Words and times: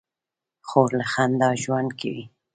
خور 0.67 0.89
له 0.99 1.05
خندا 1.11 1.49
ژوند 1.63 1.89
کوي. 1.99 2.23